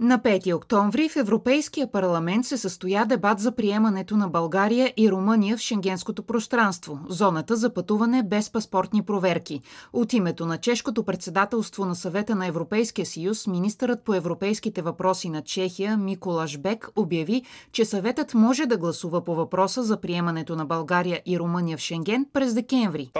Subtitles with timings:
[0.00, 5.56] На 5 октомври в Европейския парламент се състоя дебат за приемането на България и Румъния
[5.56, 9.60] в шенгенското пространство, зоната за пътуване без паспортни проверки.
[9.92, 15.42] От името на чешкото председателство на съвета на Европейския съюз, министърът по европейските въпроси на
[15.42, 17.42] Чехия Миколаш Бек обяви,
[17.72, 22.26] че съветът може да гласува по въпроса за приемането на България и Румъния в Шенген
[22.32, 23.10] през декември.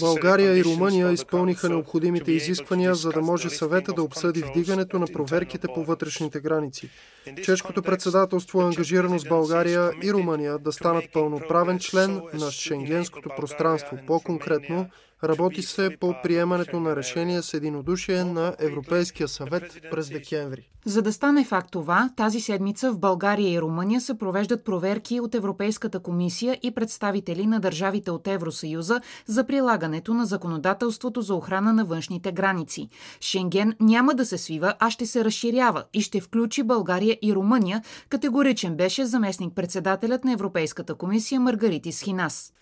[0.00, 5.68] България и Румъния изпълниха необходимите изисквания, за да може съвета да обсъди вдигането на проверките
[5.74, 6.90] по вътрешните граници.
[7.42, 13.98] Чешкото председателство е ангажирано с България и Румъния да станат пълноправен член на Шенгенското пространство.
[14.06, 14.86] По-конкретно,
[15.24, 20.70] Работи се по приемането на решение с единодушие на Европейския съвет през декември.
[20.84, 25.34] За да стане факт това, тази седмица в България и Румъния се провеждат проверки от
[25.34, 31.84] Европейската комисия и представители на държавите от Евросъюза за прилагането на законодателството за охрана на
[31.84, 32.88] външните граници.
[33.20, 37.82] Шенген няма да се свива, а ще се разширява и ще включи България и Румъния,
[38.08, 42.52] категоричен беше заместник председателят на Европейската комисия Маргаритис Хинас.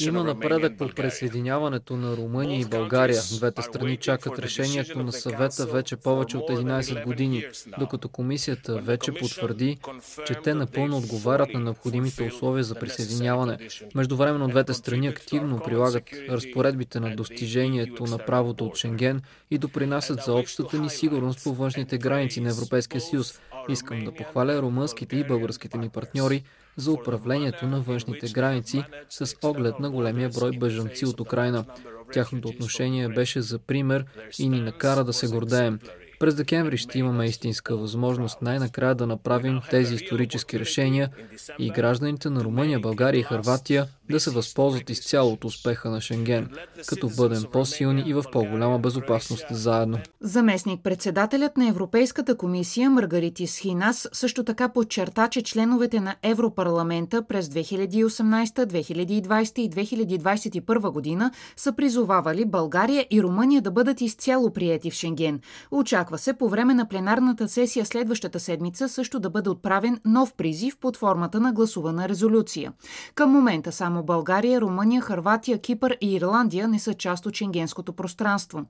[0.00, 3.20] Има напредък по присъединяването на Румъния и България.
[3.36, 7.44] Двете страни чакат решението на съвета вече повече от 11 години,
[7.78, 9.78] докато комисията вече потвърди,
[10.26, 13.58] че те напълно отговарят на необходимите условия за присъединяване.
[13.94, 20.32] Междувременно двете страни активно прилагат разпоредбите на достижението на правото от Шенген и допринасят за
[20.32, 23.40] общата ни сигурност по външните граници на Европейския съюз.
[23.68, 26.42] Искам да похваля румънските и българските ни партньори,
[26.76, 31.64] за управлението на външните граници с оглед на големия брой бежанци от Украина.
[32.12, 34.04] Тяхното отношение беше за пример
[34.38, 35.78] и ни накара да се гордеем.
[36.20, 41.10] През декември ще имаме истинска възможност най-накрая да направим тези исторически решения
[41.58, 46.48] и гражданите на Румъния, България и Харватия да се възползват изцяло от успеха на Шенген,
[46.86, 49.98] като бъдем по-силни и в по-голяма безопасност заедно.
[50.20, 57.48] Заместник председателят на Европейската комисия Маргаритис Хинас също така подчерта, че членовете на Европарламента през
[57.48, 64.94] 2018, 2020 и 2021 година са призовавали България и Румъния да бъдат изцяло приети в
[64.94, 65.40] Шенген.
[65.70, 70.76] Очаква се по време на пленарната сесия следващата седмица също да бъде отправен нов призив
[70.80, 72.72] под формата на гласувана резолюция.
[73.14, 78.64] Към момента само България, Румъния, Харватия, Кипър и Ирландия не са част от шенгенското пространство.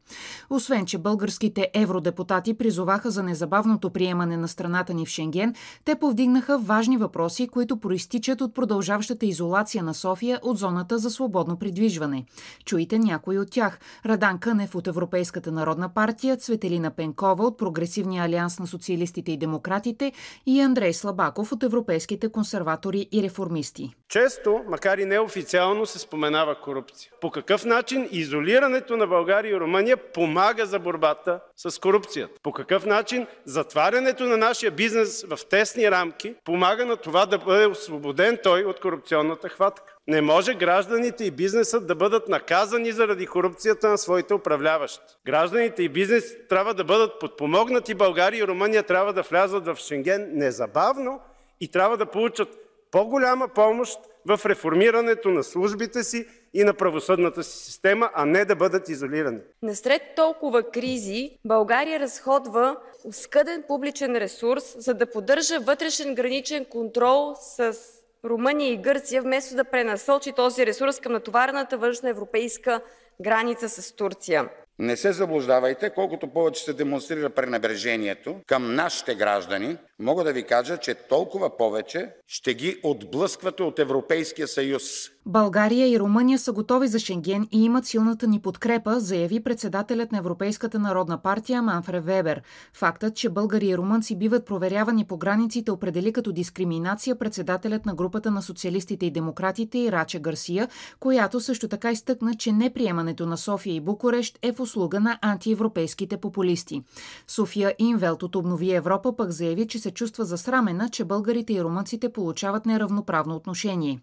[0.50, 5.54] Освен, че българските евродепутати призоваха за незабавното приемане на страната ни в Шенген,
[5.84, 11.56] те повдигнаха важни въпроси, които проистичат от продължаващата изолация на София от зоната за свободно
[11.56, 12.24] придвижване.
[12.64, 13.78] Чуйте някои от тях.
[14.06, 20.12] Радан Кънев от Европейската народна партия, Цветелина Пенкова от Прогресивния алианс на социалистите и демократите
[20.46, 23.94] и Андрей Слабаков от Европейските консерватори и реформисти.
[24.14, 27.12] Често, макар и неофициално, се споменава корупция.
[27.20, 32.34] По какъв начин изолирането на България и Румъния помага за борбата с корупцията?
[32.42, 37.66] По какъв начин затварянето на нашия бизнес в тесни рамки помага на това да бъде
[37.66, 39.94] освободен той от корупционната хватка?
[40.06, 45.16] Не може гражданите и бизнесът да бъдат наказани заради корупцията на своите управляващи.
[45.26, 47.94] Гражданите и бизнес трябва да бъдат подпомогнати.
[47.94, 51.20] България и Румъния трябва да влязат в Шенген незабавно
[51.60, 52.48] и трябва да получат
[52.94, 58.56] по-голяма помощ в реформирането на службите си и на правосъдната си система, а не да
[58.56, 59.38] бъдат изолирани.
[59.62, 67.76] Насред толкова кризи България разходва оскъден публичен ресурс, за да поддържа вътрешен граничен контрол с
[68.24, 72.80] Румъния и Гърция, вместо да пренасочи този ресурс към натоварената външна европейска
[73.20, 74.48] граница с Турция.
[74.78, 80.78] Не се заблуждавайте, колкото повече се демонстрира пренебрежението към нашите граждани, мога да ви кажа,
[80.78, 85.13] че толкова повече ще ги отблъсквате от Европейския съюз.
[85.26, 90.18] България и Румъния са готови за Шенген и имат силната ни подкрепа, заяви председателят на
[90.18, 92.42] Европейската народна партия Манфре Вебер.
[92.72, 98.30] Фактът, че българи и румънци биват проверявани по границите, определи като дискриминация председателят на групата
[98.30, 100.68] на социалистите и демократите Ираче Гарсия,
[101.00, 106.16] която също така изтъкна, че неприемането на София и Букурещ е в услуга на антиевропейските
[106.16, 106.82] популисти.
[107.28, 112.08] София Инвелт от Обнови Европа пък заяви, че се чувства засрамена, че българите и румънците
[112.08, 114.00] получават неравноправно отношение.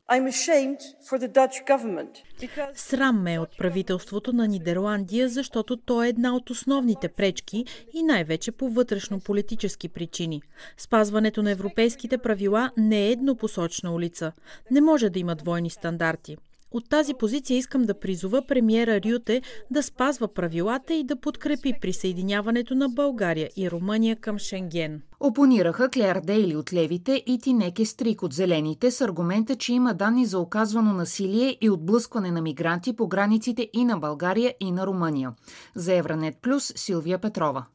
[2.73, 8.03] Срам ме е от правителството на Нидерландия, защото то е една от основните пречки и
[8.03, 10.41] най-вече по вътрешно-политически причини.
[10.77, 14.31] Спазването на европейските правила не е еднопосочна улица.
[14.71, 16.37] Не може да има двойни стандарти.
[16.71, 19.41] От тази позиция искам да призова премиера Рюте
[19.71, 25.01] да спазва правилата и да подкрепи присъединяването на България и Румъния към Шенген.
[25.19, 30.25] Опонираха Клер Дейли от левите и Тинеке Стрик от зелените с аргумента, че има данни
[30.25, 35.33] за оказвано насилие и отблъскване на мигранти по границите и на България и на Румъния.
[35.75, 37.65] За Евранет Плюс Силвия Петрова.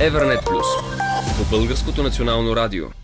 [0.00, 0.66] Евранет Плюс
[1.38, 3.03] по Българското национално радио.